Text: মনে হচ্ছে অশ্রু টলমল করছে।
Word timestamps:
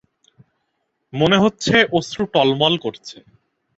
মনে 1.13 1.37
হচ্ছে 1.37 1.75
অশ্রু 1.93 2.23
টলমল 2.33 2.73
করছে। 2.77 3.17